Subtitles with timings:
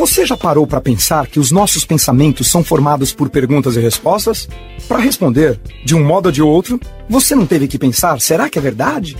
[0.00, 4.48] Você já parou para pensar que os nossos pensamentos são formados por perguntas e respostas?
[4.88, 8.58] Para responder, de um modo ou de outro, você não teve que pensar: será que
[8.58, 9.14] é verdade?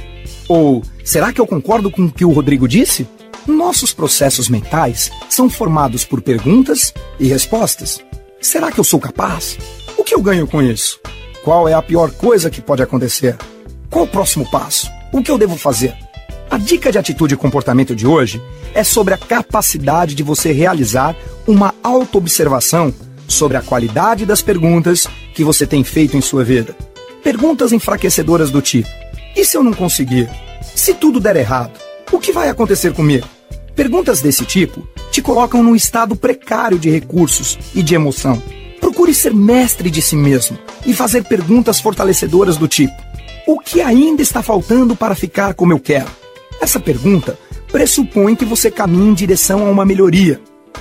[0.48, 3.06] Ou será que eu concordo com o que o Rodrigo disse?
[3.47, 8.03] Nossos processos mentais são formados por perguntas e respostas.
[8.40, 9.58] Será que eu sou capaz?
[9.99, 10.99] O que eu ganho com isso?
[11.44, 13.37] Qual é a pior coisa que pode acontecer?
[13.90, 14.90] Qual o próximo passo?
[15.12, 15.94] O que eu devo fazer?
[16.51, 18.43] A dica de atitude e comportamento de hoje
[18.75, 21.15] é sobre a capacidade de você realizar
[21.47, 22.92] uma autoobservação
[23.29, 26.75] sobre a qualidade das perguntas que você tem feito em sua vida.
[27.23, 28.89] Perguntas enfraquecedoras do tipo:
[29.37, 30.28] e se eu não conseguir?
[30.75, 31.78] Se tudo der errado,
[32.11, 33.28] o que vai acontecer comigo?
[33.77, 38.42] Perguntas desse tipo te colocam num estado precário de recursos e de emoção.
[38.80, 43.01] Procure ser mestre de si mesmo e fazer perguntas fortalecedoras do tipo:
[43.47, 46.20] O que ainda está faltando para ficar como eu quero?
[46.60, 47.38] Essa pergunta
[47.73, 50.41] pressupõe que você caminhe em direção a uma melhoria.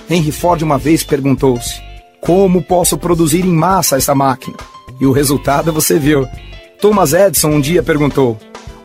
[0.09, 1.81] Henry Ford uma vez perguntou-se:
[2.19, 4.57] Como posso produzir em massa essa máquina?
[4.99, 6.27] E o resultado você viu.
[6.81, 8.37] Thomas Edison um dia perguntou: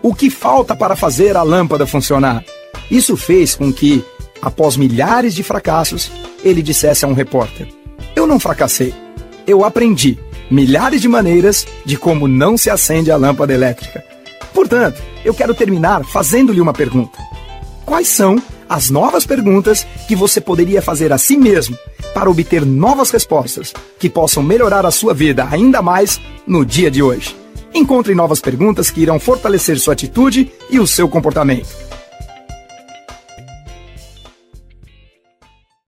[0.03, 2.45] O que falta para fazer a lâmpada funcionar?
[2.91, 4.05] Isso fez com que,
[4.41, 6.13] após milhares de fracassos,
[6.45, 7.69] ele dissesse a um repórter:
[8.15, 8.95] Eu não fracassei.
[9.47, 10.19] Eu aprendi
[10.51, 14.14] milhares de maneiras de como não se acende a lâmpada elétrica.
[14.55, 17.19] Portanto, eu quero terminar fazendo-lhe uma pergunta.
[17.85, 21.77] Quais são as novas perguntas que você poderia fazer a si mesmo
[22.15, 27.03] para obter novas respostas que possam melhorar a sua vida ainda mais no dia de
[27.03, 27.37] hoje?
[27.75, 31.69] Encontre novas perguntas que irão fortalecer sua atitude e o seu comportamento.